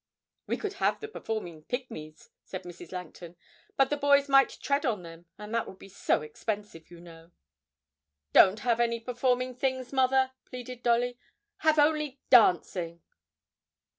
'We 0.47 0.57
could 0.57 0.73
have 0.81 0.99
the 0.99 1.07
Performing 1.07 1.61
Pigmies,' 1.65 2.31
said 2.43 2.63
Mrs. 2.63 2.91
Langton, 2.91 3.35
'but 3.77 3.91
the 3.91 3.97
boys 3.97 4.27
might 4.27 4.57
tread 4.59 4.83
on 4.83 5.03
them, 5.03 5.27
and 5.37 5.53
that 5.53 5.67
would 5.67 5.77
be 5.77 5.89
so 5.89 6.23
expensive, 6.23 6.89
you 6.89 6.99
know.' 6.99 7.29
'Don't 8.33 8.61
have 8.61 8.79
any 8.79 8.99
performing 8.99 9.53
things, 9.53 9.93
mother,' 9.93 10.31
pleaded 10.45 10.81
Dolly; 10.81 11.19
'have 11.57 11.77
only 11.77 12.19
dancing.' 12.31 13.03